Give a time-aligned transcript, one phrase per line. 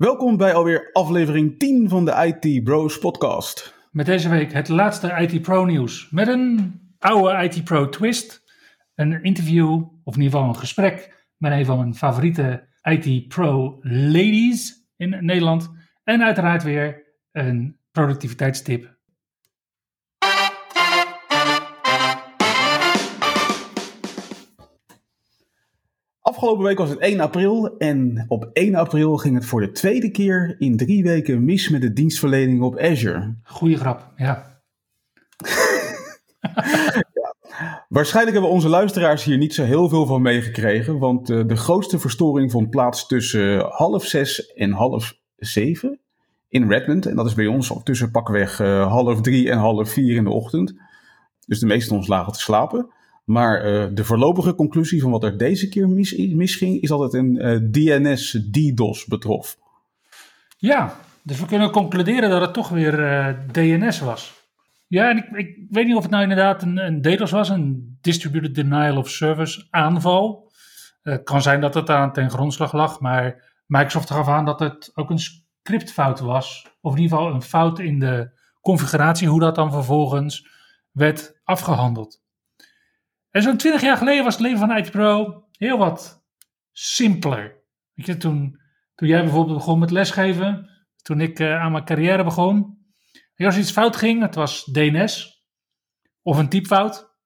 [0.00, 3.74] Welkom bij alweer aflevering 10 van de IT Bros podcast.
[3.90, 6.10] Met deze week het laatste IT Pro nieuws.
[6.10, 8.42] Met een oude IT Pro twist.
[8.94, 9.72] Een interview,
[10.04, 15.16] of in ieder geval een gesprek met een van mijn favoriete IT Pro ladies in
[15.20, 15.70] Nederland.
[16.04, 18.98] En uiteraard weer een productiviteitstip
[26.40, 30.10] Afgelopen week was het 1 april en op 1 april ging het voor de tweede
[30.10, 33.36] keer in drie weken mis met de dienstverlening op Azure.
[33.42, 34.62] Goeie grap, ja.
[37.14, 37.34] ja.
[37.88, 41.98] Waarschijnlijk hebben onze luisteraars hier niet zo heel veel van meegekregen, want uh, de grootste
[41.98, 46.00] verstoring vond plaats tussen half zes en half zeven
[46.48, 47.06] in Redmond.
[47.06, 50.30] En dat is bij ons tussen pakweg uh, half drie en half vier in de
[50.30, 50.74] ochtend.
[51.46, 52.90] Dus de meesten ons lagen te slapen.
[53.30, 57.14] Maar uh, de voorlopige conclusie van wat er deze keer mis, misging, is dat het
[57.14, 59.58] een uh, DNS DDoS betrof.
[60.56, 64.32] Ja, dus we kunnen concluderen dat het toch weer uh, DNS was.
[64.86, 67.98] Ja, en ik, ik, weet niet of het nou inderdaad een, een DDoS was, een
[68.00, 70.52] Distributed Denial of Service aanval.
[71.02, 74.90] Het kan zijn dat het aan ten grondslag lag, maar Microsoft gaf aan dat het
[74.94, 76.66] ook een scriptfout was.
[76.80, 80.48] Of in ieder geval een fout in de configuratie, hoe dat dan vervolgens
[80.92, 82.20] werd afgehandeld.
[83.30, 86.24] En zo'n twintig jaar geleden was het leven van IT Pro heel wat
[86.72, 87.62] simpeler.
[87.94, 88.60] Weet je, toen,
[88.94, 90.70] toen jij bijvoorbeeld begon met lesgeven,
[91.02, 92.78] toen ik uh, aan mijn carrière begon.
[93.34, 95.44] En als iets fout ging, het was DNS,
[96.22, 97.16] of een typfout,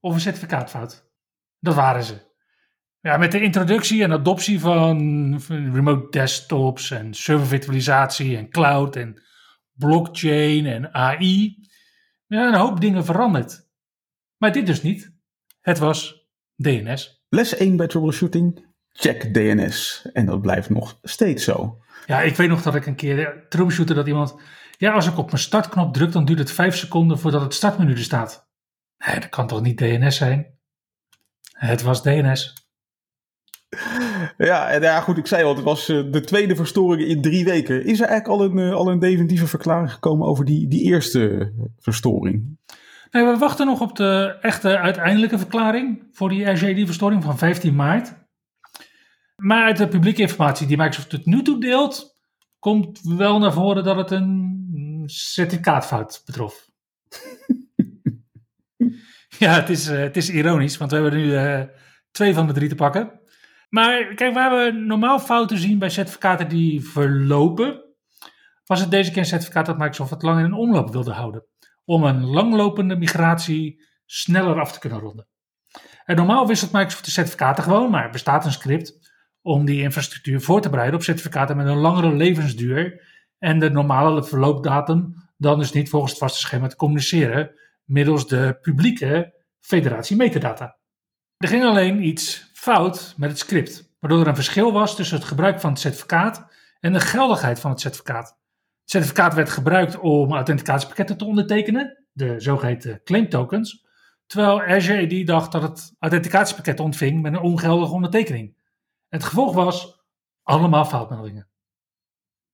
[0.00, 1.10] of een certificaatfout.
[1.58, 2.26] Dat waren ze.
[3.00, 9.22] Ja, met de introductie en adoptie van remote desktops en servervirtualisatie en cloud en
[9.72, 11.68] blockchain en AI,
[12.26, 13.68] ja, een hoop dingen veranderd.
[14.36, 15.17] Maar dit dus niet.
[15.68, 17.24] Het was DNS.
[17.28, 20.08] Les 1 bij troubleshooting, check DNS.
[20.12, 21.78] En dat blijft nog steeds zo.
[22.06, 24.36] Ja, ik weet nog dat ik een keer troubleshootte dat iemand...
[24.78, 27.92] Ja, als ik op mijn startknop druk, dan duurt het 5 seconden voordat het startmenu
[27.92, 28.48] er staat.
[29.06, 30.58] Nee, dat kan toch niet DNS zijn?
[31.52, 32.66] Het was DNS.
[34.38, 37.44] Ja, en ja, goed, ik zei al, het was uh, de tweede verstoring in drie
[37.44, 37.84] weken.
[37.84, 41.52] Is er eigenlijk al een, uh, al een definitieve verklaring gekomen over die, die eerste
[41.78, 42.58] verstoring?
[43.10, 48.14] We wachten nog op de echte uiteindelijke verklaring voor die RGD-verstoring van 15 maart.
[49.36, 52.20] Maar uit de publieke informatie die Microsoft tot nu toe deelt,
[52.58, 56.68] komt wel naar voren dat het een certificaatfout betrof.
[59.38, 61.62] ja, het is, uh, het is ironisch, want we hebben nu uh,
[62.10, 63.20] twee van de drie te pakken.
[63.68, 67.84] Maar kijk, waar we normaal fouten zien bij certificaten die verlopen,
[68.64, 71.44] was het deze keer een certificaat dat Microsoft het lang in een omloop wilde houden
[71.88, 75.28] om een langlopende migratie sneller af te kunnen ronden.
[76.04, 79.12] En normaal wisselt Microsoft de certificaten gewoon, maar er bestaat een script
[79.42, 83.06] om die infrastructuur voor te bereiden op certificaten met een langere levensduur
[83.38, 87.50] en de normale verloopdatum dan dus niet volgens het vaste schema te communiceren
[87.84, 90.78] middels de publieke federatie metadata.
[91.36, 95.26] Er ging alleen iets fout met het script, waardoor er een verschil was tussen het
[95.26, 96.46] gebruik van het certificaat
[96.80, 98.37] en de geldigheid van het certificaat
[98.90, 103.86] certificaat werd gebruikt om authenticatiepakketten te ondertekenen, de zogeheten claim tokens,
[104.26, 108.56] terwijl Azure AD dacht dat het authenticatiepakket ontving met een ongeldige ondertekening.
[109.08, 110.04] Het gevolg was
[110.42, 111.48] allemaal foutmeldingen.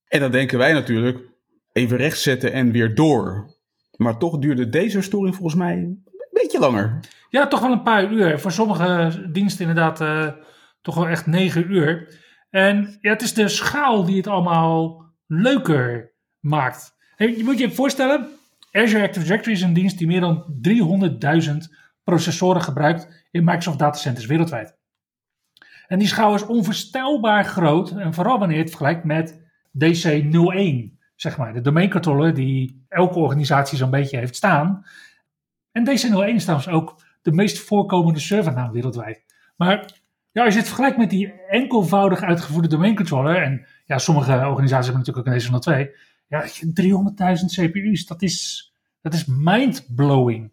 [0.04, 1.18] En dan denken wij natuurlijk,
[1.72, 3.54] even rechtzetten en weer door.
[3.96, 7.00] Maar toch duurde deze storing volgens mij een beetje langer.
[7.28, 8.38] Ja, toch wel een paar uur.
[8.38, 10.32] Voor sommige diensten inderdaad uh,
[10.80, 12.20] toch wel echt negen uur.
[12.50, 16.13] En ja, het is de schaal die het allemaal leuker
[16.44, 16.96] maakt.
[17.16, 18.28] je moet je voorstellen,
[18.72, 20.44] Azure Active Directory is een dienst die meer dan
[21.48, 21.56] 300.000
[22.04, 24.76] processoren gebruikt in Microsoft datacenters wereldwijd.
[25.86, 29.40] En die schaal is onvoorstelbaar groot, en vooral wanneer je het vergelijkt met
[29.84, 34.84] DC01, zeg maar, de domeincontroller die elke organisatie zo'n beetje heeft staan.
[35.72, 39.24] En DC01 is trouwens ook de meest voorkomende servernaam wereldwijd.
[39.56, 40.02] Maar
[40.32, 45.04] ja, als je het vergelijkt met die enkelvoudig uitgevoerde domeincontroller, en ja, sommige organisaties hebben
[45.06, 45.90] natuurlijk ook een DC102,
[46.34, 50.52] ja, 300.000 CPU's, dat is, dat is mind-blowing.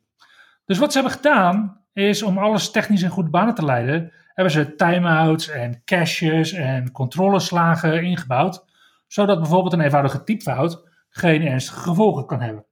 [0.66, 4.54] Dus wat ze hebben gedaan, is om alles technisch in goede banen te leiden, hebben
[4.54, 8.66] ze timeouts en caches en controleslagen ingebouwd,
[9.08, 12.66] zodat bijvoorbeeld een eenvoudige typfout geen ernstige gevolgen kan hebben.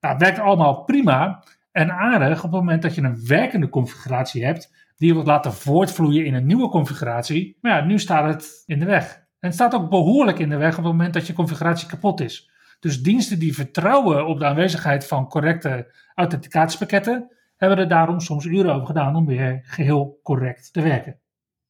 [0.00, 4.44] Nou, het werkt allemaal prima en aardig op het moment dat je een werkende configuratie
[4.44, 7.58] hebt die je wilt laten voortvloeien in een nieuwe configuratie.
[7.60, 9.21] Maar ja, nu staat het in de weg.
[9.42, 12.20] En het staat ook behoorlijk in de weg op het moment dat je configuratie kapot
[12.20, 12.50] is.
[12.80, 18.74] Dus diensten die vertrouwen op de aanwezigheid van correcte authenticatiepakketten, hebben er daarom soms uren
[18.74, 21.18] over gedaan om weer geheel correct te werken.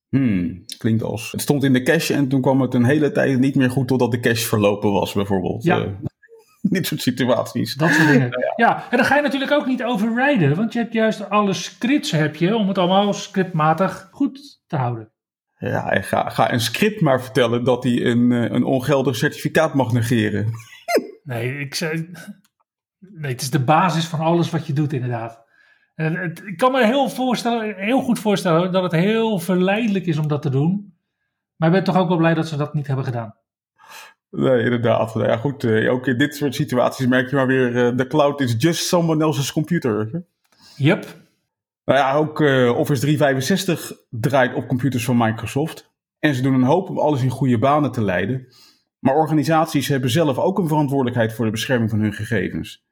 [0.09, 1.33] Hmm, klinkt als.
[1.33, 3.89] Het stond in de cache en toen kwam het een hele tijd niet meer goed
[3.89, 5.65] totdat de cache verlopen was, bijvoorbeeld.
[5.65, 5.79] Ja.
[5.79, 5.87] Uh,
[6.61, 7.75] dit soort situaties.
[7.75, 8.31] Dat soort dingen.
[8.57, 12.11] Ja, en dan ga je natuurlijk ook niet overriden, want je hebt juist alle scripts
[12.11, 15.12] heb je om het allemaal scriptmatig goed te houden.
[15.71, 19.93] Ja, ga, ga een script maar vertellen dat hij een, eh, een ongeldig certificaat mag
[19.93, 20.47] negeren.
[21.25, 22.11] Nee, ik zei.
[22.99, 25.45] Nee, het is de basis van alles wat je doet, inderdaad.
[25.95, 30.19] En het, ik kan me heel, voorstellen, heel goed voorstellen dat het heel verleidelijk is
[30.19, 30.95] om dat te doen.
[31.57, 33.35] Maar ik ben toch ook wel blij dat ze dat niet hebben gedaan.
[34.31, 35.15] Nee, inderdaad.
[35.15, 38.07] Nou ja, goed, eh, ook in dit soort situaties merk je maar weer: eh, de
[38.07, 40.25] cloud is just someone else's computer.
[40.77, 41.07] Yep.
[41.85, 45.91] Nou ja, ook uh, Office 365 draait op computers van Microsoft.
[46.19, 48.47] En ze doen een hoop om alles in goede banen te leiden.
[48.99, 52.85] Maar organisaties hebben zelf ook een verantwoordelijkheid voor de bescherming van hun gegevens.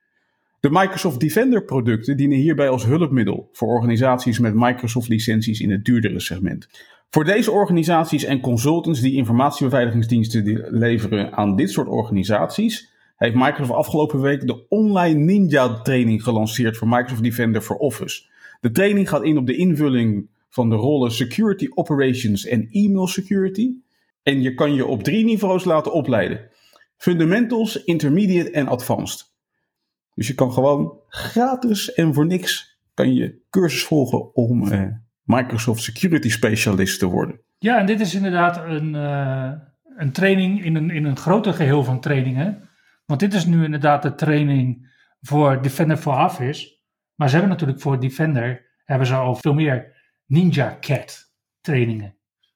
[0.61, 5.85] De Microsoft Defender producten dienen hierbij als hulpmiddel voor organisaties met Microsoft licenties in het
[5.85, 6.69] duurdere segment.
[7.11, 14.21] Voor deze organisaties en consultants die informatiebeveiligingsdiensten leveren aan dit soort organisaties, heeft Microsoft afgelopen
[14.21, 18.30] week de online Ninja training gelanceerd voor Microsoft Defender voor Office.
[18.61, 23.71] De training gaat in op de invulling van de rollen Security Operations en Email Security.
[24.23, 26.51] En je kan je op drie niveaus laten opleiden:
[26.97, 29.29] Fundamentals, Intermediate en Advanced.
[30.15, 34.87] Dus je kan gewoon gratis en voor niks kan je cursus volgen om eh,
[35.23, 37.41] Microsoft Security Specialist te worden.
[37.59, 39.53] Ja, en dit is inderdaad een, uh,
[39.97, 42.69] een training in een, in een groter geheel van trainingen.
[43.07, 44.91] Want dit is nu inderdaad de training
[45.21, 46.79] voor Defender for Office.
[47.21, 49.93] Maar ze hebben natuurlijk voor Defender hebben ze al veel meer
[50.27, 52.15] Ninja Cat trainingen.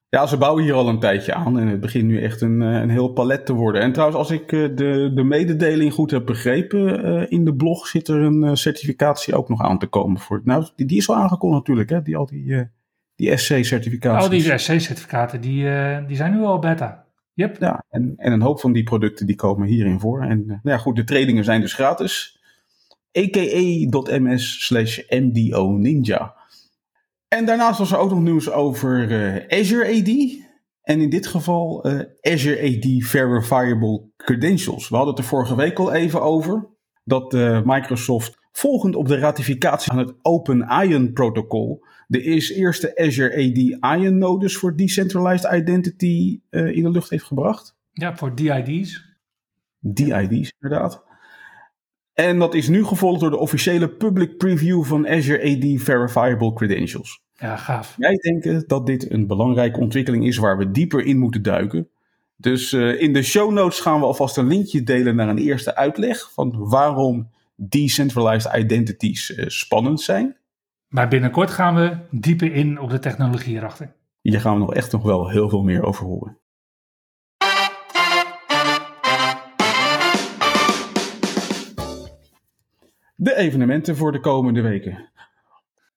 [0.09, 2.91] Ja, ze bouwen hier al een tijdje aan en het begint nu echt een, een
[2.91, 3.83] heel palet te worden.
[3.83, 8.09] En trouwens, als ik de, de mededeling goed heb begrepen, uh, in de blog zit
[8.09, 10.21] er een certificatie ook nog aan te komen.
[10.21, 12.03] Voor, nou, die, die is al aangekondigd natuurlijk, hè?
[12.03, 12.63] Die, al die, uh,
[13.15, 14.25] die SC-certificaties.
[14.25, 17.07] Al die SC-certificaten, die, uh, die zijn nu al beta.
[17.33, 17.57] Yep.
[17.61, 20.23] Ja, en, en een hoop van die producten die komen hierin voor.
[20.23, 22.43] En nou ja, goed, de trainingen zijn dus gratis.
[23.15, 26.35] aka.ms slash mdo ninja.
[27.29, 30.43] En daarnaast was er ook nog nieuws over uh, Azure AD.
[30.83, 34.89] En in dit geval uh, Azure AD Verifiable Credentials.
[34.89, 36.69] We hadden het er vorige week al even over.
[37.05, 42.23] Dat uh, Microsoft volgend op de ratificatie van het Open Ion protocol de
[42.55, 47.77] eerste Azure AD Ion nodes voor Decentralized Identity in de lucht heeft gebracht.
[47.93, 49.03] Ja, voor DID's.
[49.81, 51.05] DID's, inderdaad.
[52.15, 57.23] En dat is nu gevolgd door de officiële public preview van Azure AD Verifiable Credentials.
[57.39, 57.95] Ja, gaaf.
[57.99, 61.89] Wij denken dat dit een belangrijke ontwikkeling is waar we dieper in moeten duiken.
[62.37, 65.77] Dus uh, in de show notes gaan we alvast een linkje delen naar een eerste
[65.77, 70.37] uitleg van waarom decentralized identities uh, spannend zijn.
[70.89, 73.93] Maar binnenkort gaan we dieper in op de technologie erachter.
[74.21, 76.39] Hier gaan we nog echt nog wel heel veel meer over horen.
[83.17, 85.11] De evenementen voor de komende weken.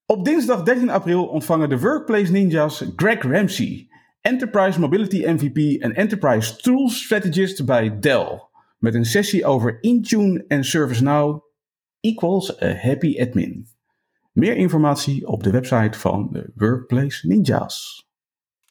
[0.05, 3.87] Op dinsdag 13 april ontvangen de Workplace Ninjas Greg Ramsey,
[4.21, 8.41] Enterprise Mobility MVP en Enterprise Tools Strategist bij Dell,
[8.77, 11.43] met een sessie over Intune en ServiceNow
[12.01, 13.67] equals a happy admin.
[14.31, 18.05] Meer informatie op de website van de Workplace Ninjas.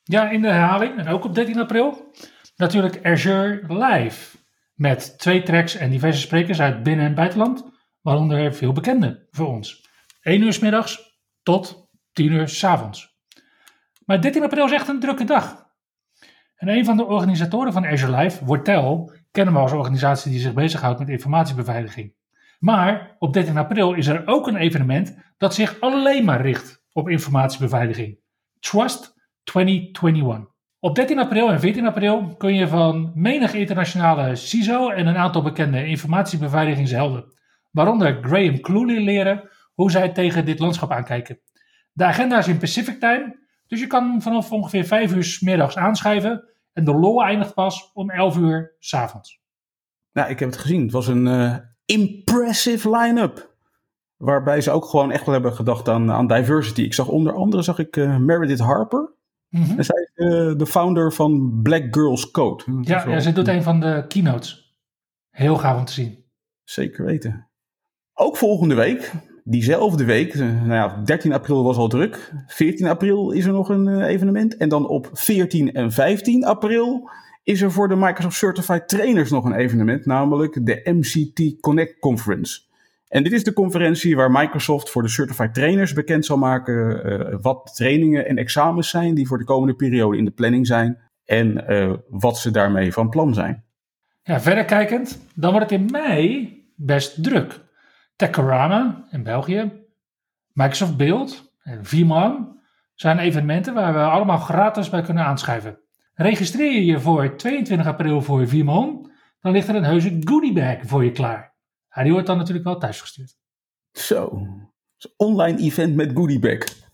[0.03, 2.11] Ja, in de herhaling en ook op 13 april
[2.57, 4.37] natuurlijk Azure Live
[4.75, 7.75] met twee tracks en diverse sprekers uit binnen- en buitenland,
[8.07, 9.89] waaronder veel bekende voor ons.
[10.23, 13.17] 1 uur s middags tot 10 uur s avonds.
[14.05, 15.67] Maar 13 april is echt een drukke dag.
[16.57, 20.53] En een van de organisatoren van Azure Live, Wortel, kennen we als organisatie die zich
[20.53, 22.15] bezighoudt met informatiebeveiliging.
[22.59, 27.09] Maar op 13 april is er ook een evenement dat zich alleen maar richt op
[27.09, 28.19] informatiebeveiliging.
[28.59, 30.55] Trust 2021.
[30.79, 35.43] Op 13 april en 14 april kun je van menig internationale CISO en een aantal
[35.43, 37.36] bekende informatiebeveiligingshelde,
[37.77, 41.39] waaronder Graham Cluley, leren hoe zij tegen dit landschap aankijken.
[41.93, 45.77] De agenda is in Pacific Time, dus je kan vanaf ongeveer 5 uur s middags
[45.77, 49.41] aanschrijven en de lol eindigt pas om 11 uur s avonds.
[50.13, 50.83] Nou, ik heb het gezien.
[50.83, 53.55] Het was een uh, impressive line-up.
[54.17, 56.83] Waarbij ze ook gewoon echt wel hebben gedacht aan, aan diversity.
[56.83, 59.15] Ik zag onder andere zag ik uh, Meredith Harper.
[59.49, 59.79] Mm -hmm.
[59.79, 62.65] En zij is uh, de founder van Black Girls Code.
[62.81, 64.77] Ja, ja, ze doet een van de keynotes.
[65.31, 66.25] Heel gaaf om te zien.
[66.65, 67.46] Zeker weten.
[68.19, 69.13] Ook volgende week,
[69.45, 72.33] diezelfde week, eh, nou ja, 13 april was al druk.
[72.47, 74.57] 14 april is er nog een eh, evenement.
[74.57, 77.11] En dan op 14 en 15 april
[77.43, 82.61] is er voor de Microsoft Certified Trainers nog een evenement, namelijk de MCT Connect Conference.
[83.09, 87.37] En dit is de conferentie waar Microsoft voor de Certified Trainers bekend zal maken uh,
[87.41, 91.65] wat trainingen en examens zijn die voor de komende periode in de planning zijn en
[92.09, 93.65] wat ze daarmee van plan zijn.
[94.23, 97.65] Ja, verder kijkend, dan wordt het in mei best druk.
[98.17, 99.73] Techorama in België,
[100.53, 102.61] Microsoft Build en VMAN
[102.95, 105.79] zijn evenementen waar we allemaal gratis bij kunnen aanschrijven.
[106.15, 111.05] Registreer je je voor 22 april voor VMON, dan ligt er een heuse goodiebag voor
[111.05, 111.55] je klaar.
[112.03, 113.37] Die wordt dan natuurlijk wel thuisgestuurd.
[113.93, 114.47] Zo,
[115.17, 116.86] online event met goodiebag.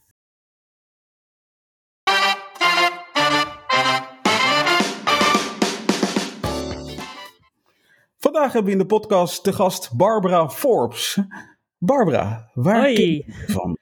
[8.33, 11.19] Vandaag hebben we in de podcast de gast Barbara Forbes.
[11.79, 12.95] Barbara, waar Hoi.
[12.95, 13.79] ken je van?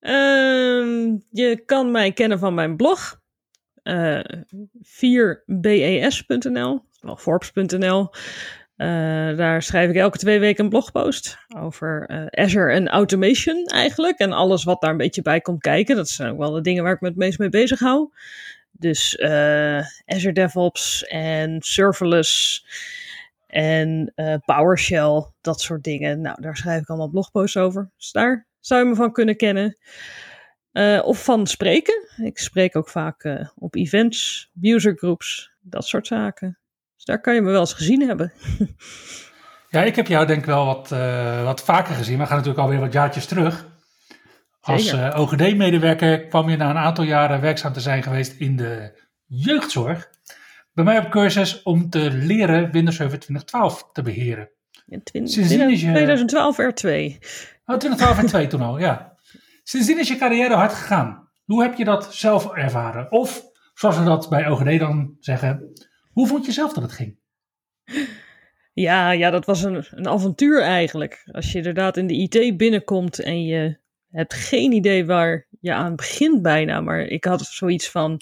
[0.00, 3.20] Ehm, je kan mij kennen van mijn blog.
[3.82, 4.20] eh
[4.82, 8.10] 4bes.nl, wel Forbes.nl.
[8.76, 8.88] Eh,
[9.36, 14.18] daar schrijf ik elke twee weken een blogpost over eh, Azure en automation eigenlijk.
[14.18, 15.96] En alles wat daar een beetje bij komt kijken.
[15.96, 18.10] Dat zijn ook wel de dingen waar ik me het meest mee bezig hou.
[18.78, 22.64] Dus eh, Azure DevOps en serverless
[23.46, 26.20] en eh, PowerShell, dat soort dingen.
[26.20, 27.90] Nou, daar schrijf ik allemaal blogposts over.
[27.96, 29.78] Dus daar zou je me van kunnen kennen.
[30.72, 32.08] Eh, of van spreken.
[32.22, 36.58] Ik spreek ook vaak op events, usergroups, dat soort zaken.
[36.94, 38.32] Dus daar kan je me wel eens gezien hebben.
[39.68, 40.88] Ja, ik heb jou denk ik wel wat,
[41.44, 42.18] wat vaker gezien.
[42.18, 43.66] We gaan natuurlijk alweer wat jaartjes terug.
[44.64, 49.00] Als eh, OGD-medewerker kwam je na een aantal jaren werkzaam te zijn geweest in de
[49.26, 50.10] jeugdzorg.
[50.72, 54.50] Bij mij op cursus om te leren Windows Server 2012 te beheren.
[55.04, 57.18] Sindsdien is je- 2012 R2.
[57.66, 59.16] Oh, 2012 en 2 toen al, ja.
[59.62, 61.28] Sindsdien is je carrière hard gegaan.
[61.44, 63.12] Hoe heb je dat zelf ervaren?
[63.12, 63.42] Of,
[63.74, 65.72] zoals we dat bij OGD dan zeggen,
[66.12, 67.18] hoe vond je zelf dat het ging?
[68.72, 71.28] Ja, ja, dat was een, een avontuur eigenlijk.
[71.32, 73.78] Als je inderdaad in de IT binnenkomt en je
[74.18, 76.80] hebt geen idee waar je aan begint bijna.
[76.80, 78.20] Maar ik had zoiets van,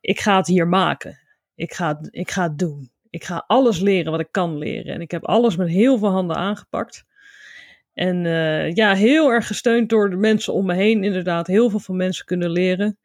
[0.00, 1.18] ik ga het hier maken.
[1.54, 2.90] Ik ga, ik ga het doen.
[3.10, 4.94] Ik ga alles leren wat ik kan leren.
[4.94, 7.04] En ik heb alles met heel veel handen aangepakt.
[7.92, 11.04] En eh, ja, heel erg gesteund door de mensen om me heen.
[11.04, 12.98] Inderdaad, heel veel van mensen kunnen leren.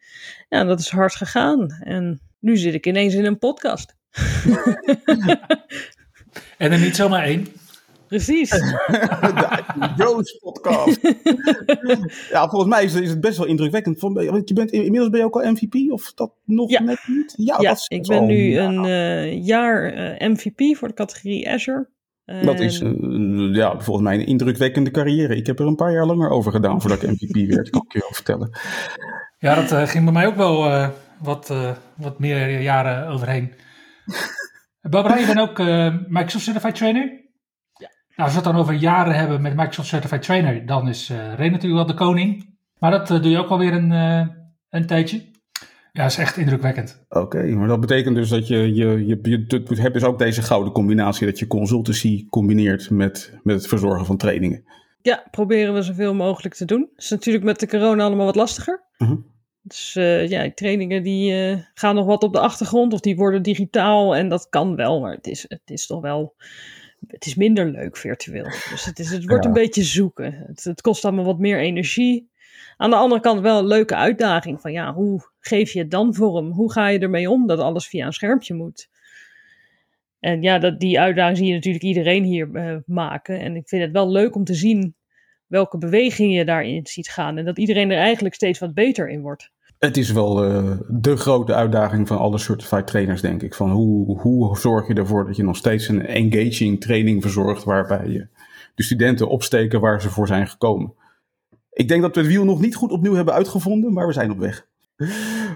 [0.50, 1.72] Ja, dat is hard gegaan.
[1.84, 3.96] En nu zit ik ineens in een podcast.
[6.58, 7.48] En er niet zomaar één.
[8.10, 8.50] Precies.
[9.98, 11.00] de podcast.
[12.32, 14.00] ja, volgens mij is, is het best wel indrukwekkend.
[14.00, 16.82] Want je bent, inmiddels ben je ook al MVP of dat nog Ja.
[16.82, 17.34] net niet?
[17.38, 20.94] Ja, Ja, dat is ik ben nu ja, een eh, jaar eh, MVP voor de
[20.94, 21.88] categorie Azure.
[22.26, 22.92] Dat is eh,
[23.54, 25.36] ja, volgens mij een indrukwekkende carrière.
[25.36, 27.94] Ik heb er een paar jaar langer over gedaan voordat ik MVP werd, kan ik
[27.94, 28.50] je wel vertellen.
[29.38, 30.90] Ja, dat ging bij mij ook wel eh,
[31.22, 33.54] wat, eh, wat meer jaren overheen.
[34.82, 37.28] Barbara, je bent ook eh, Microsoft Certified Trainer.
[38.20, 41.18] Nou, als we het dan over jaren hebben met Microsoft Certified Trainer, dan is eh
[41.18, 42.58] Ray natuurlijk wel de koning.
[42.80, 44.28] Maar dat eh, doe je ook alweer een, eh,
[44.70, 45.18] een tijdje.
[45.92, 47.06] Ja, dat is echt indrukwekkend.
[47.10, 50.42] Oké, maar dat betekent dus dat je, je, je, je, je hebt dus ook deze
[50.42, 54.64] gouden combinatie dat je consultancy combineert met, met het verzorgen van trainingen.
[55.02, 56.90] ja, proberen we zoveel mogelijk te doen.
[56.94, 58.84] Het is natuurlijk met de corona allemaal wat lastiger.
[58.98, 59.16] Mhm.
[59.62, 63.42] Dus eh, ja, trainingen die eh, gaan nog wat op de achtergrond of die worden
[63.42, 66.36] digitaal en dat kan wel, maar het is, het is toch wel,
[67.08, 68.44] het is minder leuk virtueel.
[68.44, 69.50] Dus het, is, het wordt Ja.
[69.50, 70.34] een beetje zoeken.
[70.48, 72.30] Het, het kost allemaal wat meer energie.
[72.78, 76.14] Aan de andere kant wel een leuke uitdaging van ja, hoe geef je het dan
[76.16, 76.52] vorm?
[76.52, 78.90] Hoe ga je ermee om dat alles via een schermpje moet?
[80.20, 83.40] En ja, dat, die uitdaging zie je natuurlijk iedereen hier eh, maken.
[83.40, 84.96] En ik vind het wel leuk om te zien
[85.48, 87.38] welke bewegingen je daarin ziet gaan.
[87.38, 89.52] En dat iedereen er eigenlijk steeds wat beter in wordt.
[89.80, 93.54] Het is wel eh, de grote uitdaging van alle certified trainers, denk ik.
[93.54, 98.08] Van hoe, hoe zorg je ervoor dat je nog steeds een engaging training verzorgt waarbij
[98.08, 98.28] je
[98.76, 100.94] de studenten opsteken waar ze voor zijn gekomen.
[101.72, 104.32] Ik denk dat we het wiel nog niet goed opnieuw hebben uitgevonden, maar we zijn
[104.32, 104.68] op weg.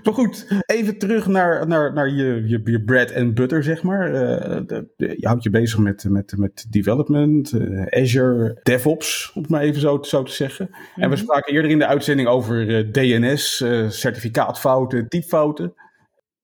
[0.03, 4.13] Maar goed, even terug naar, naar, naar je, je, je bread and butter, zeg maar.
[4.13, 9.41] Eh, de- de- je houdt je bezig met, met, met development, eh, Azure, DevOps, om
[9.41, 10.69] het maar even zo, zo te zeggen.
[10.95, 11.23] En we Mhm.
[11.23, 13.57] spraken eerder in de uitzending over eh, DNS,
[13.87, 15.73] certificaatfouten, typfouten.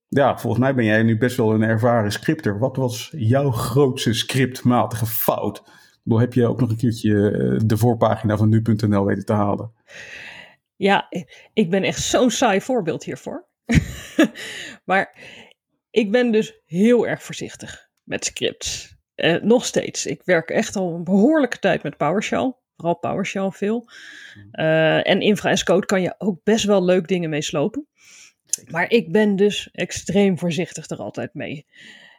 [0.07, 2.59] Ja, volgens mij ben jij nu best wel een ervaren scripter.
[2.59, 5.57] Wat was jouw grootste scriptmatige fout?
[5.57, 7.11] Ik bedoel, heb je ook nog een keertje
[7.65, 9.71] de voorpagina van nu.nl weten te halen?
[10.79, 11.07] Ja,
[11.53, 13.47] ik ben echt zo'n saai voorbeeld hiervoor.
[14.89, 15.17] maar
[15.91, 17.89] ik ben dus heel erg voorzichtig.
[18.03, 18.95] met scripts.
[19.15, 20.05] Uh, nog steeds.
[20.05, 22.53] Ik werk echt al een behoorlijke tijd met PowerShell.
[22.75, 23.89] Vooral PowerShell veel.
[24.51, 27.87] Uh, en infra as code kan je ook best wel leuk dingen mee slopen.
[28.67, 31.65] Maar ik ben dus extreem voorzichtig er altijd mee.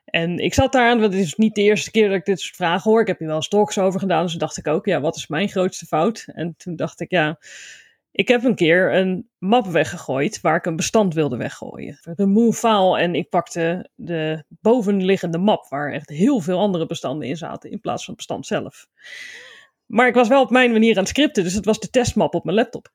[0.05, 2.41] En ik zat daar aan, want het is niet de eerste keer dat ik dit
[2.41, 3.01] soort vragen hoor.
[3.01, 5.49] Ik heb hier wel talks over gedaan, dus dacht ik ook, ja, wat is mijn
[5.49, 6.25] grootste fout?
[6.27, 7.39] En toen dacht ik, ja,
[8.13, 11.99] ik heb een keer een map weggegooid waar ik een bestand wilde weggooien.
[12.03, 17.37] Remove file en ik pakte de bovenliggende map waar echt heel veel andere bestanden in
[17.37, 18.87] zaten in plaats van het bestand zelf.
[19.87, 22.35] Maar ik was wel op mijn manier aan het scripten, dus het was de testmap
[22.35, 22.93] op mijn laptop.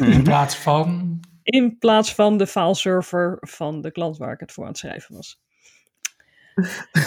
[0.00, 1.20] In plaats van?
[1.42, 5.14] In plaats van de fileserver van de klant waar ik het voor aan het schrijven
[5.14, 5.40] was.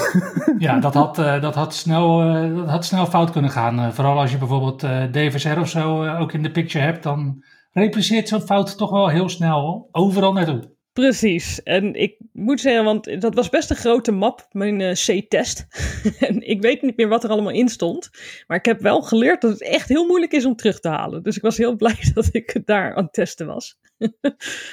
[0.57, 3.79] ja, dat had, uh, dat, had snel, uh, dat had snel fout kunnen gaan.
[3.79, 4.79] Uh, vooral als je bijvoorbeeld
[5.12, 9.29] DVSR of zo ook in de picture hebt, dan repliceert zo'n fout toch wel heel
[9.29, 10.72] snel overal naartoe.
[10.93, 11.63] Precies.
[11.63, 15.67] En ik moet zeggen, want dat was best een grote map, mijn C-test.
[16.27, 18.10] en ik weet niet meer wat er allemaal in stond.
[18.48, 21.24] Maar ik heb wel geleerd dat het echt heel moeilijk is om terug te halen.
[21.24, 23.79] Dus ik was heel blij dat ik daar aan het testen was.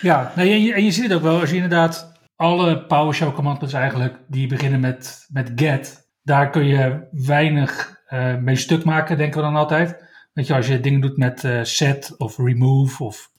[0.01, 3.73] ja, en, je, en je ziet het ook wel als je inderdaad alle PowerShell commands
[3.73, 9.37] eigenlijk die beginnen met, met get, daar kun je weinig uh, mee stuk maken, denken
[9.37, 10.05] we dan altijd.
[10.33, 13.31] Weet je, als je dingen doet met uh, set of remove of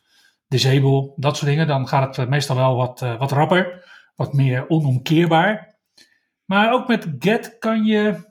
[0.48, 3.84] disable, dat soort dingen, dan gaat het meestal wel wat, wat rapper,
[4.16, 5.76] wat meer onomkeerbaar.
[6.46, 8.30] Maar ook met get kan je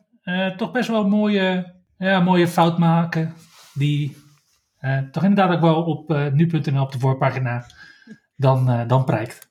[0.56, 3.34] toch best wel mooie, ja, mooie fout maken,
[3.74, 4.16] die
[5.10, 7.66] toch inderdaad ook wel op nu.nl op de voorpagina
[8.36, 9.49] dan, dan prijkt.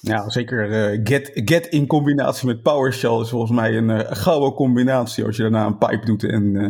[0.00, 0.92] Ja, zeker.
[0.92, 5.24] Uh, get, get in combinatie met PowerShell is volgens mij een uh, gouden combinatie.
[5.24, 6.68] Als je daarna een pipe doet en uh,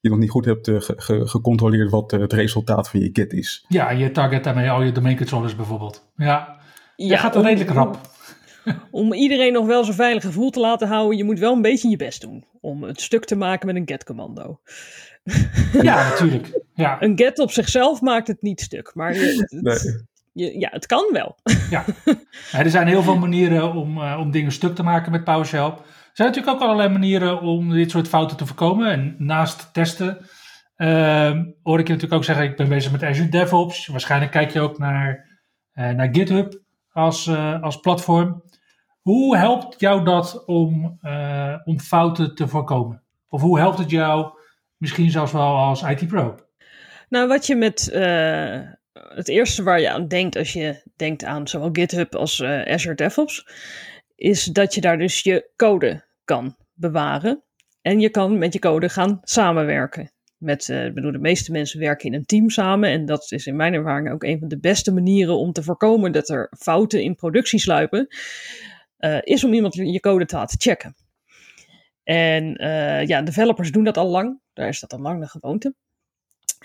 [0.00, 3.64] je nog niet goed hebt ge ge gecontroleerd wat het resultaat van je get is.
[3.68, 6.10] Ja, je target daarmee al je domain controllers bijvoorbeeld.
[6.16, 6.60] Ja,
[6.96, 8.00] ja gaat er redelijk rap.
[8.90, 11.88] Om iedereen nog wel zo'n veilig gevoel te laten houden, je moet wel een beetje
[11.88, 14.60] je best doen om het stuk te maken met een get-commando.
[15.82, 16.60] Ja, natuurlijk.
[16.74, 17.02] Ja.
[17.02, 21.36] Een get op zichzelf maakt het niet stuk, maar het, nee ja, het kan wel.
[21.70, 21.84] Ja.
[22.52, 25.64] er zijn heel veel manieren om, uh, om dingen stuk te maken met PowerShell.
[25.64, 28.90] Er zijn natuurlijk ook allerlei manieren om dit soort fouten te voorkomen.
[28.90, 30.18] En naast testen
[30.80, 33.86] uh, hoor ik je natuurlijk ook zeggen, ik ben bezig met Azure DevOps.
[33.86, 35.26] Waarschijnlijk kijk je ook naar,
[35.74, 36.60] uh, naar GitHub
[36.92, 38.42] als, uh, als platform.
[39.00, 40.98] Hoe helpt jou dat om,
[41.64, 43.02] om fouten te voorkomen?
[43.28, 44.32] Of hoe helpt het jou
[44.76, 46.34] misschien zelfs wel als IT Pro?
[47.08, 47.90] Nou, wat je met
[48.92, 52.94] het eerste waar je aan denkt als je denkt aan zowel GitHub als uh, Azure
[52.94, 53.46] DevOps,
[54.14, 57.42] is dat je daar dus je code kan bewaren.
[57.82, 60.12] En je kan met je code gaan samenwerken.
[60.36, 62.90] Met, uh, bedoel, de meeste mensen werken in een team samen.
[62.90, 66.12] En dat is in mijn ervaring ook een van de beste manieren om te voorkomen
[66.12, 68.06] dat er fouten in productie sluipen.
[68.98, 70.94] Uh, is om iemand je code te laten checken.
[72.02, 72.44] En
[73.06, 74.40] ja, developers doen dat al lang.
[74.52, 75.74] Daar is dat al lang de gewoonte.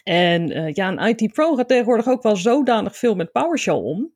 [0.06, 4.14] En uh, ja, een IT Pro gaat tegenwoordig ook wel zodanig veel met PowerShell om,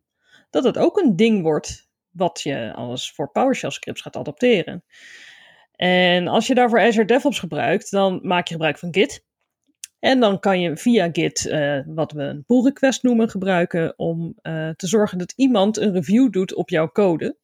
[0.49, 4.83] dat het ook een ding wordt wat je alles voor PowerShell scripts gaat adopteren.
[5.75, 9.25] En als je daarvoor Azure DevOps gebruikt, dan maak je gebruik van Git.
[9.99, 14.35] En dan kan je via Git, uh, wat we een pull request noemen, gebruiken om
[14.43, 17.37] uh, te zorgen dat iemand een review doet op jouw code.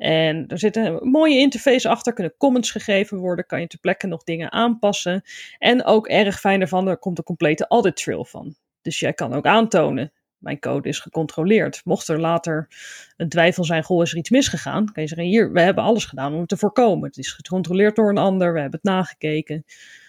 [0.00, 4.06] En er zit een mooie interface achter, kunnen comments gegeven worden, kan je ter plekke
[4.06, 5.22] nog dingen aanpassen.
[5.58, 8.54] En ook erg fijn ervan, er komt een complete audit trail van.
[8.82, 11.80] Dus jij kan ook aantonen, mijn code is gecontroleerd.
[11.84, 12.68] Mocht er later
[13.16, 14.92] een twijfel zijn, goh, is er iets misgegaan?
[14.92, 17.08] Kan je zeggen, hier, we hebben alles gedaan om het te voorkomen.
[17.08, 19.64] Het is gecontroleerd door een ander, we hebben het nagekeken.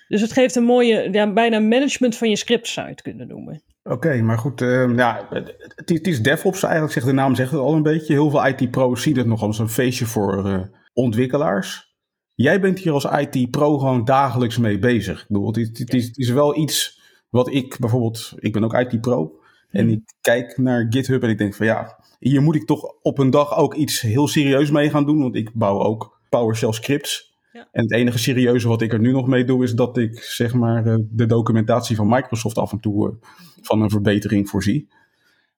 [0.08, 3.28] Dus het geeft een mooie, ja, bijna management van je script zou je het kunnen
[3.28, 3.62] noemen.
[3.84, 7.60] Oké, maar goed, uh, ja, het, het, is DevOps eigenlijk, zegt de naam zegt het
[7.60, 8.14] al een beetje.
[8.14, 10.62] Heel veel IT-pro's zien het nog als een feestje voor uh,
[10.94, 11.96] ontwikkelaars.
[12.34, 15.22] Jij bent hier als IT-pro gewoon dagelijks mee bezig.
[15.22, 18.64] Ik bedoel, het, het, het, is, het, is, wel iets wat ik bijvoorbeeld, ik ben
[18.64, 19.40] ook IT-pro.
[19.70, 19.94] En hmm.
[19.94, 23.30] ik kijk naar GitHub en ik denk van ja, hier moet ik toch op een
[23.30, 25.22] dag ook iets heel serieus mee gaan doen.
[25.22, 27.31] Want ik bouw ook PowerShell scripts.
[27.52, 27.68] Ja.
[27.72, 30.54] En het enige serieuze wat ik er nu nog mee doe, is dat ik zeg
[30.54, 33.30] maar de, de documentatie van Microsoft af en toe uh,
[33.62, 34.88] van een verbetering voorzie.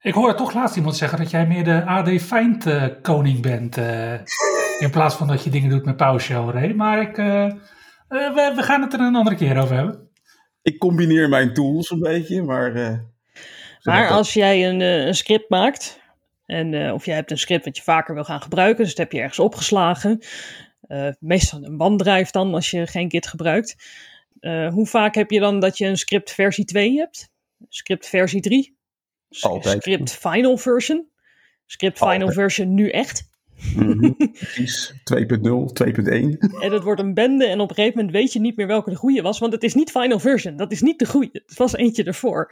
[0.01, 3.77] Ik hoorde toch laatst iemand zeggen dat jij meer de AD Find uh, koning bent.
[3.77, 4.13] Uh,
[4.79, 6.73] in plaats van dat je dingen doet met PowerShell, Ray.
[6.73, 10.09] Maar ik, we, we, gaan het er een andere keer over hebben.
[10.61, 13.03] Ik combineer mijn tools een beetje, maar...
[13.83, 16.01] maar als jij een, een script maakt,
[16.45, 19.11] en, of jij hebt een script wat je vaker wil gaan gebruiken, dus dat heb
[19.11, 20.19] je ergens opgeslagen.
[20.87, 23.75] Uh, meestal een banddrive dan als je geen Git gebruikt.
[24.39, 27.29] Uh, hoe vaak heb je dan dat je een script versie 2 hebt?
[27.69, 28.77] Script versie 3?
[29.41, 29.81] Altijd.
[29.81, 31.07] Script final version?
[31.65, 32.33] Script final Altijd.
[32.33, 33.31] version nu echt?
[33.75, 34.97] Mhm, precies, 2.0,
[35.73, 36.11] 2.1.
[36.61, 38.89] En het wordt een bende en op een gegeven moment weet je niet meer welke
[38.89, 40.55] de goede was, want het is niet final version.
[40.55, 41.41] Dat is niet de goede.
[41.45, 42.51] Het was eentje ervoor.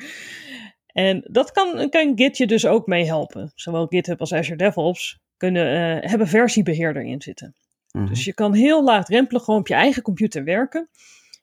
[0.85, 3.51] En dat kan, kan Git je dus ook mee helpen.
[3.55, 7.55] Zowel GitHub als Azure DevOps kunnen, uh, hebben versiebeheerder in zitten.
[7.91, 8.05] Mhm.
[8.05, 10.89] Dus je kan heel laagdrempelig gewoon op je eigen computer werken.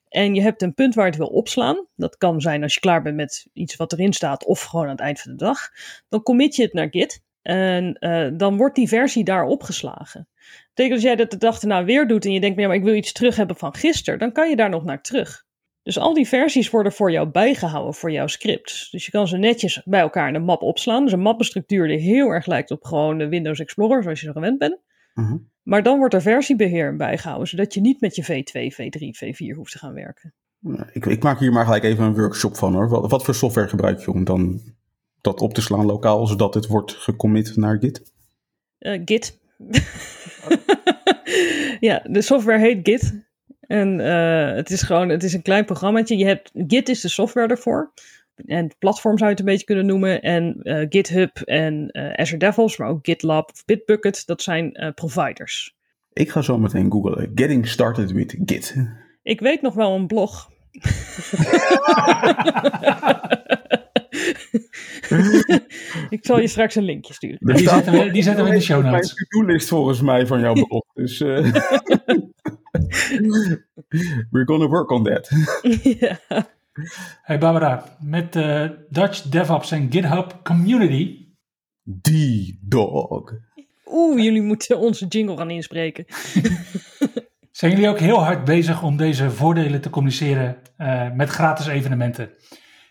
[0.08, 1.86] En je hebt een punt waar je het wil opslaan.
[1.96, 4.90] Dat kan zijn als je klaar bent met iets wat erin staat, of gewoon aan
[4.90, 5.70] het eind van de dag.
[6.08, 7.22] Dan commit je het naar Git.
[7.42, 10.28] En uh, dan wordt die versie daar opgeslagen.
[10.68, 12.94] Betekent als jij dat de dag erna weer doet en je denkt, maar ik wil
[12.94, 15.46] iets terug hebben van gisteren, dan kan je daar nog naar terug.
[15.82, 18.88] Dus al die versies worden voor jou bijgehouden voor jouw script.
[18.90, 21.04] Dus je kan ze netjes bij elkaar in een map opslaan.
[21.04, 24.32] Dus een mappenstructuur die heel erg lijkt op gewoon de Windows Explorer, zoals je zo
[24.32, 24.78] gewend bent.
[25.18, 25.36] Mhm.
[25.62, 29.72] Maar dan wordt er versiebeheer bijgehouden, zodat je niet met je V2, V3, V4 hoeft
[29.72, 30.34] te gaan werken.
[30.92, 32.88] Ik, ik maak hier maar gelijk even een workshop van hoor.
[32.88, 34.60] Wat, wat voor software gebruik je om dan
[35.20, 38.12] dat op te slaan lokaal, zodat het wordt gecommit naar Git?
[38.78, 39.38] Uh, Git.
[41.88, 43.26] ja, de software heet Git.
[43.60, 46.16] En uh, het is gewoon, het is een klein programmaatje.
[46.16, 47.92] Je hebt, Git is de software ervoor.
[48.46, 50.22] En het platform zou je het een beetje kunnen noemen.
[50.22, 55.76] En uh, GitHub en uh, Azure DevOps, maar ook GitLab of Bitbucket, dat zijn providers.
[56.12, 57.32] Ik ga zo meteen googlen.
[57.34, 58.76] Getting started with Git.
[59.22, 60.50] Ik weet nog wel een blog.
[66.10, 67.38] ik zal je straks een linkje sturen.
[67.40, 69.14] Die zetten we, die zetten we in de show notes.
[69.14, 70.82] Mijn to-do-list volgens mij van jouw blog.
[70.94, 71.38] Dus uh,
[74.30, 75.30] we're gonna work on that.
[75.82, 76.18] ja.
[77.22, 81.26] Hey Barbara, met uh, Dutch DevOps en GitHub Community.
[81.82, 83.32] Die dog.
[83.86, 86.04] Oeh, jullie moeten onze jingle gaan inspreken.
[87.50, 92.30] Zijn jullie ook heel hard bezig om deze voordelen te communiceren uh, met gratis evenementen?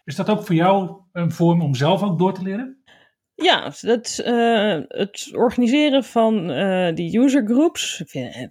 [0.04, 2.82] Is dat ook voor jou een vorm om zelf ook door te leren?
[3.36, 8.04] Ja, het, uh, het organiseren van uh, die usergroups.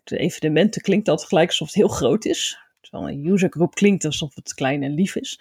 [0.05, 2.65] De evenementen klinkt altijd gelijk alsof het heel groot is.
[2.90, 5.40] Terwijl een usergroep klinkt alsof het klein en lief is.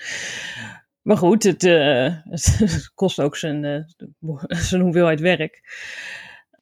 [1.02, 3.86] Maar goed, het, uh, het kost ook zijn,
[4.48, 5.62] zijn hoeveelheid werk.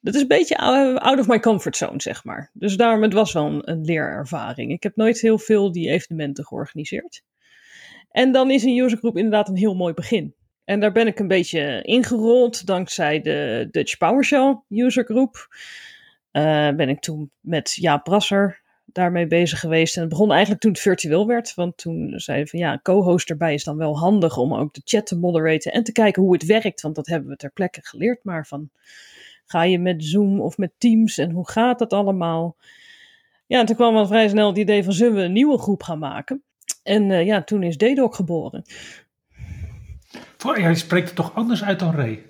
[0.00, 0.56] Dat is een beetje
[0.98, 2.50] out of my comfort zone, zeg maar.
[2.52, 4.72] Dus daarom, het was wel een, een leerervaring.
[4.72, 7.22] Ik heb nooit heel veel die evenementen georganiseerd.
[8.10, 10.34] En dan is een usergroep inderdaad een heel mooi begin.
[10.64, 15.48] En daar ben ik een beetje ingerold dankzij de Dutch PowerShell usergroep.
[16.32, 18.62] Uh, ben ik toen met Jaap Brasser
[18.94, 19.94] daarmee bezig geweest.
[19.94, 21.54] En het begon eigenlijk toen het virtueel werd.
[21.54, 25.06] Want toen zeiden van ja, co-host erbij is dan wel handig om ook de chat
[25.06, 26.80] te moderaten en te kijken hoe het werkt.
[26.80, 28.24] Want dat hebben we ter plekke geleerd.
[28.24, 28.70] Maar van
[29.44, 32.56] ga je met Zoom of met Teams en hoe gaat dat allemaal?
[33.46, 35.82] Ja, en toen kwam al vrij snel het idee van zullen we een nieuwe groep
[35.82, 36.42] gaan maken?
[36.82, 38.62] En uh, ja, toen is DDoC geboren.
[40.36, 42.22] Voor, jij spreekt het toch anders uit dan Ray?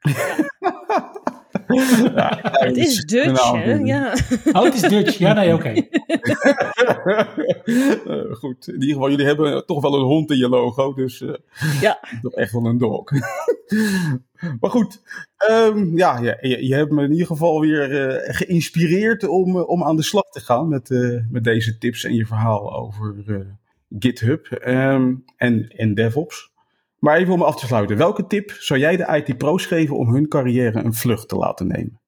[2.14, 3.72] ja, het is Dutch, hè?
[3.72, 4.14] Ja.
[4.52, 5.18] Oh, het is Dutch.
[5.18, 5.68] Ja, nee, oké.
[5.68, 5.88] Okay.
[8.06, 11.20] uh, goed, in ieder geval, jullie hebben toch wel een hond in je logo, dus
[11.20, 11.34] uh,
[11.80, 12.00] ja.
[12.22, 13.10] toch echt wel een dog.
[14.60, 15.02] maar goed,
[15.50, 19.96] um, ja, je, je, hebt me in ieder geval weer uh, geïnspireerd om, om aan
[19.96, 20.88] de slag te gaan met,
[21.30, 23.14] met deze tips en je verhaal over
[23.98, 26.52] GitHub um, en, en DevOps.
[27.04, 27.96] Maar even om af te sluiten.
[27.96, 32.00] Welke tip zou jij de IT-pro's geven om hun carrière een vlucht te laten nemen?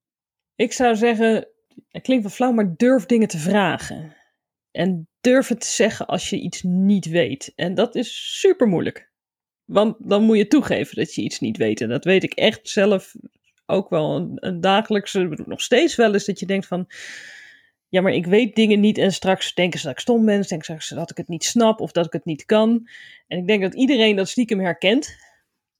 [0.54, 1.48] Ik zou zeggen,
[1.88, 4.16] het klinkt wel flauw, maar durf dingen te vragen.
[4.70, 7.52] En durf het te zeggen als je iets niet weet.
[7.56, 9.10] En dat is super moeilijk.
[9.64, 11.80] Want dan moet je toegeven dat je iets niet weet.
[11.80, 13.14] En dat weet ik echt zelf
[13.66, 16.86] ook wel een, een dagelijkse, nog steeds wel eens dat je denkt van,
[17.88, 20.62] ja, maar ik weet dingen niet en straks denken ze dat ik stom ben, denken
[20.62, 22.88] straks dat ik het niet snap of dat ik het niet kan.
[23.26, 25.16] En ik denk dat iedereen dat stiekem herkent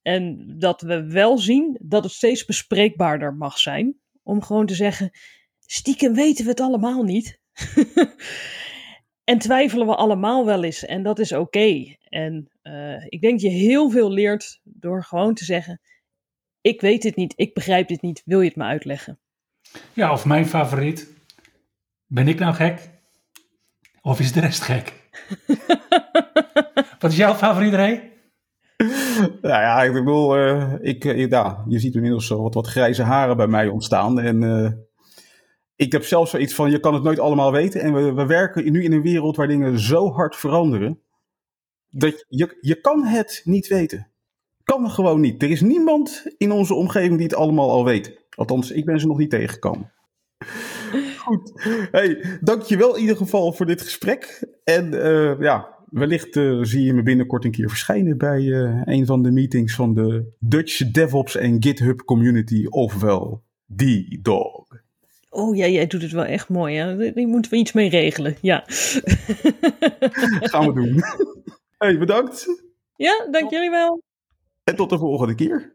[0.01, 5.11] en dat we wel zien dat het steeds bespreekbaarder mag zijn om gewoon te zeggen,
[5.65, 7.39] stiekem weten we het allemaal niet.
[9.31, 11.95] en twijfelen we allemaal wel eens en dat is oké.
[12.03, 15.81] En uh, ik denk je heel veel leert door gewoon te zeggen,
[16.61, 19.19] ik weet dit niet, ik begrijp dit niet, wil je het me uitleggen?
[19.93, 21.13] Ja, of mijn favoriet,
[22.07, 22.89] ben ik nou gek?
[24.01, 25.09] Of is de rest gek?
[26.99, 28.11] Wat is jouw favoriet, Ray?
[29.41, 33.03] Nou ja, ik bedoel, uh, ik, uh, ja, je ziet inmiddels zo wat, wat grijze
[33.03, 34.19] haren bij mij ontstaan.
[34.19, 34.71] En uh,
[35.75, 37.81] ik heb zelfs zoiets van, je kan het nooit allemaal weten.
[37.81, 41.01] En we, we werken nu in een wereld waar dingen zo hard veranderen.
[41.89, 44.11] Dat je, je kan het niet weten.
[44.63, 45.43] Kan gewoon niet.
[45.43, 48.25] Er is niemand in onze omgeving die het allemaal al weet.
[48.35, 49.93] Althans, ik ben ze nog niet tegengekomen.
[51.27, 51.51] Goed.
[51.91, 54.47] Hey, dankjewel in ieder geval voor dit gesprek.
[54.63, 59.05] En uh, ja, wellicht uh, zie je me binnenkort een keer verschijnen bij uh, een
[59.05, 64.65] van de meetings van de Dutch DevOps en GitHub community, ofwel die dog.
[65.29, 66.75] Oh ja, jij doet het wel echt mooi.
[66.75, 67.11] Hè?
[67.25, 68.35] Moeten we iets mee regelen.
[68.41, 68.63] Ja.
[70.51, 71.01] Gaan we doen.
[71.77, 72.63] Hey, bedankt.
[72.95, 74.03] Ja, dank jullie wel.
[74.63, 75.73] En tot de volgende keer.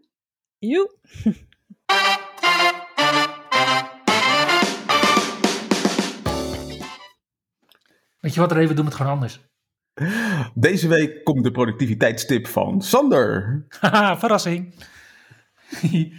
[0.58, 0.90] Joe.
[8.22, 9.40] Weet je wat, Reven, doen we het gewoon anders.
[10.54, 13.64] Deze week komt de productiviteitstip van Sander.
[13.80, 14.74] Haha, verrassing.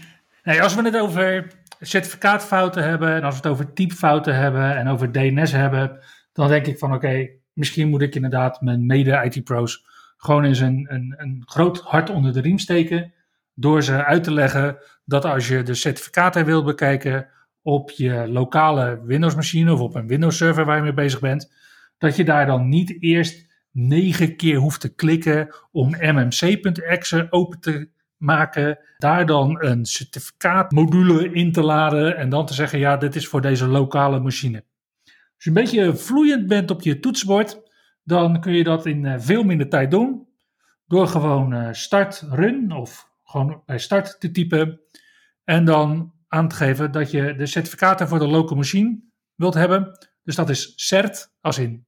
[0.43, 1.47] nee, als we het over
[1.79, 5.99] certificaatfouten hebben en als we het over typfouten hebben en over DNS hebben,
[6.33, 9.85] dan denk ik van oké, misschien moet ik inderdaad mijn mede-IT-pro's
[10.17, 13.13] gewoon eens een, een, een groot hart onder de riem steken
[13.53, 17.27] door ze uit te leggen dat als je de certificaten wilt bekijken
[17.61, 21.51] op je lokale Windows-machine of op een Windows-server waar je mee bezig bent,
[22.03, 27.89] dat je daar dan niet eerst negen keer hoeft te klikken om mmc.exe open te
[28.17, 33.27] maken, daar dan een certificaatmodule in te laden en dan te zeggen, ja, dit is
[33.27, 34.63] voor deze lokale machine.
[35.05, 37.61] Als je een beetje vloeiend bent op je toetsenbord,
[38.03, 40.27] dan kun je dat in veel minder tijd doen.
[40.87, 44.79] Door gewoon start run of gewoon bij start te typen.
[45.43, 48.99] En dan aan te geven dat je de certificaten voor de local machine
[49.35, 50.07] wilt hebben.
[50.23, 51.85] Dus dat is CERT, als in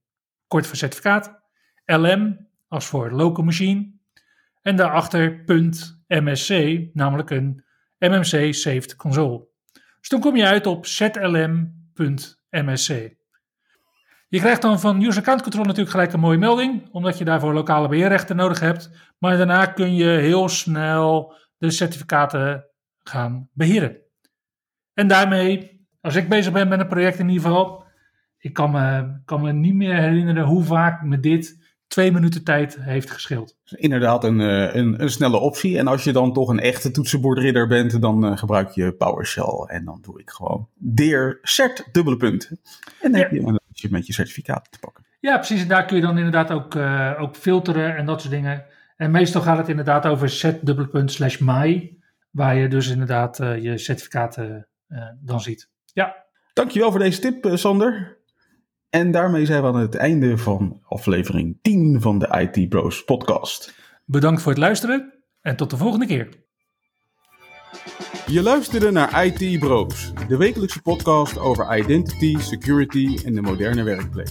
[0.64, 1.44] voor certificaat.
[1.86, 3.94] LM, als voor local machine.
[4.62, 5.44] En daarachter
[6.08, 7.64] .msc, namelijk een
[8.00, 9.48] MMC Saved Console.
[10.00, 11.94] Dus dan kom je uit op zlm.msc.
[14.28, 17.54] Je krijgt dan van User Account Control natuurlijk gelijk een mooie melding, omdat je daarvoor
[17.54, 18.90] lokale beheerrechten nodig hebt.
[19.18, 22.66] Maar daarna kun je heel snel de certificaten
[23.04, 23.98] gaan beheren.
[24.94, 27.85] En daarmee, als ik bezig ben met een project in ieder geval,
[28.46, 32.78] ik kan me, kan me niet meer herinneren hoe vaak me dit twee minuten tijd
[32.80, 33.58] heeft gescheeld.
[33.64, 35.78] Inderdaad, een, een, een snelle optie.
[35.78, 39.66] En als je dan toch een echte toetsenbordridder bent, dan uh, gebruik je PowerShell.
[39.68, 42.60] En dan doe ik gewoon deer cert dubbele punten.
[43.02, 43.28] En dan ja.
[43.28, 45.06] heb je je met je certificaat te pakken.
[45.20, 45.62] Ja, precies.
[45.62, 48.66] En daar kun je dan inderdaad ook, uh, ook filteren en dat soort dingen.
[48.98, 51.98] En meestal gaat het inderdaad over set dubbele punt slash my.
[52.32, 54.68] Waar je dus inderdaad uh, je certificaten
[55.22, 55.70] dan ziet.
[55.94, 56.24] Ja.
[56.54, 58.15] Dankjewel voor deze tip, Sander.
[58.96, 63.76] En daarmee zijn we aan het einde van aflevering 10 van de IT Bros podcast.
[64.06, 66.30] Bedankt voor het luisteren en tot de volgende keer.
[68.26, 74.30] Je luisterde naar IT Bros, de wekelijkse podcast over identity, security en de moderne werkplek.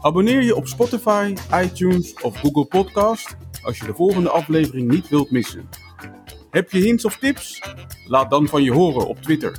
[0.00, 5.30] Abonneer je op Spotify, iTunes of Google Podcast als je de volgende aflevering niet wilt
[5.30, 5.68] missen.
[6.50, 7.60] Heb je hints of tips?
[8.06, 9.58] Laat dan van je horen op Twitter.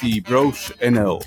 [0.00, 1.20] @itbrosnl